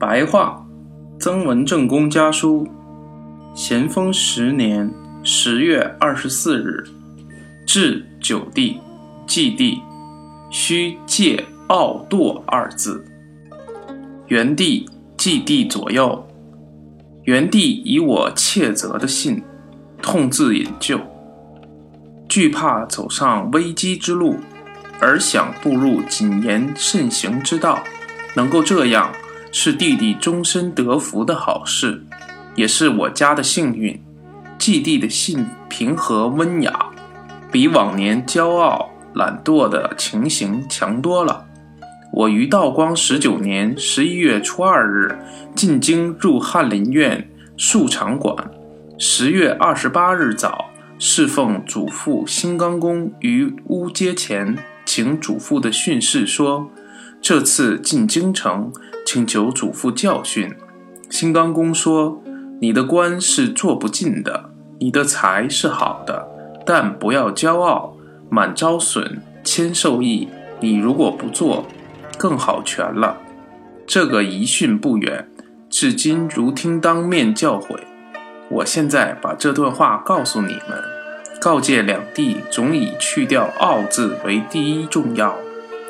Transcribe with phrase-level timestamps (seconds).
[0.00, 0.66] 白话，
[1.18, 2.66] 曾文正公家书，
[3.54, 4.90] 咸丰十年
[5.22, 6.82] 十月二十四日，
[7.66, 8.80] 至九帝、
[9.26, 9.78] 祭帝，
[10.50, 13.04] 须戒傲惰二字。
[14.28, 16.26] 元帝、祭帝左右，
[17.24, 19.42] 元帝以我窃责的信，
[20.00, 20.98] 痛自引咎，
[22.26, 24.36] 惧怕走上危机之路，
[24.98, 27.80] 而想步入谨言慎行之道，
[28.34, 29.12] 能够这样。
[29.52, 32.04] 是弟弟终身得福的好事，
[32.54, 34.00] 也是我家的幸运。
[34.58, 36.86] 季弟的信平和温雅，
[37.50, 41.46] 比往年骄傲懒惰的情形强多了。
[42.12, 45.18] 我于道光十九年十一月初二日
[45.54, 48.36] 进京入翰林院庶长馆，
[48.98, 50.66] 十月二十八日早
[50.98, 56.70] 侍奉祖父新刚公于屋阶前，请祖父的训示说：
[57.20, 58.70] 这次进京城。
[59.12, 60.54] 请求祖父教训，
[61.10, 62.22] 新刚公说
[62.62, 66.28] ：“你的官是做不尽的，你的财是好的，
[66.64, 67.96] 但不要骄傲，
[68.28, 70.28] 满招损，谦受益。
[70.60, 71.66] 你如果不做，
[72.16, 73.18] 更好全了。”
[73.84, 75.28] 这个遗训不远，
[75.68, 77.80] 至今如听当面教诲。
[78.48, 80.80] 我现在把这段话告诉你们，
[81.40, 85.36] 告诫两地总以去掉“傲”字为第一重要。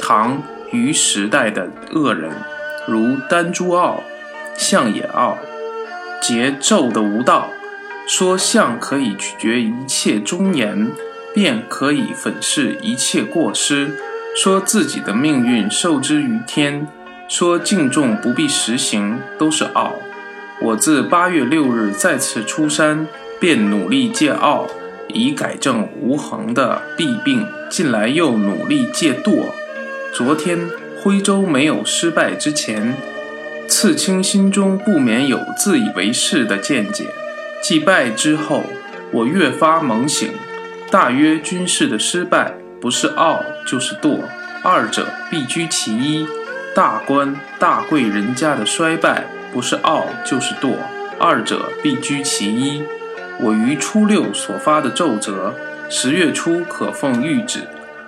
[0.00, 2.32] 唐虞时代的恶人。
[2.86, 4.02] 如丹朱傲、
[4.56, 5.38] 相也傲，
[6.22, 7.48] 桀纣的无道，
[8.06, 10.90] 说相可以取决一切忠言，
[11.34, 13.92] 便可以粉饰一切过失，
[14.36, 16.86] 说自己的命运受之于天，
[17.28, 19.94] 说敬重不必实行，都是傲。
[20.60, 23.06] 我自八月六日再次出山，
[23.40, 24.66] 便努力戒傲，
[25.08, 27.46] 以改正无恒的弊病。
[27.70, 29.46] 近来又努力戒惰。
[30.12, 30.83] 昨天。
[31.04, 32.96] 徽州没有失败之前，
[33.68, 37.04] 刺青心中不免有自以为是的见解；
[37.62, 38.64] 既败之后，
[39.10, 40.30] 我越发猛醒，
[40.90, 44.20] 大约军事的失败不是傲就是惰，
[44.62, 46.26] 二者必居其一；
[46.74, 50.76] 大官大贵人家的衰败不是傲就是惰，
[51.20, 52.82] 二者必居其一。
[53.42, 55.54] 我于初六所发的奏折，
[55.90, 57.60] 十月初可奉谕旨。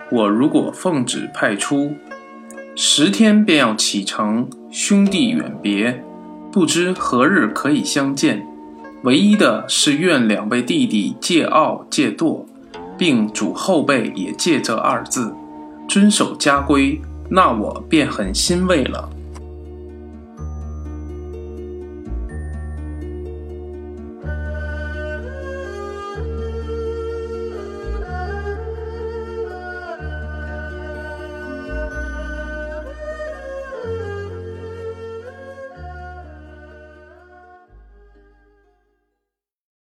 [0.09, 1.95] 我如果奉旨派出。
[2.79, 6.05] 十天便要启程，兄弟远别，
[6.53, 8.47] 不知何日可以相见。
[9.03, 12.45] 唯一的是愿两位弟弟戒傲戒惰，
[12.99, 15.35] 并嘱后辈也戒这二字，
[15.89, 17.01] 遵守家规，
[17.31, 19.09] 那我便很欣慰了。